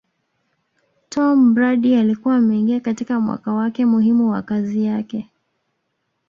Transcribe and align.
Tomm 1.09 1.53
Brady 1.53 1.95
alikuwa 1.95 2.35
ameingia 2.35 2.79
katika 2.79 3.19
mwaka 3.19 3.53
wake 3.53 3.85
muhimu 3.85 4.29
wa 4.29 4.41
kazi 4.41 4.83
yake 4.85 5.29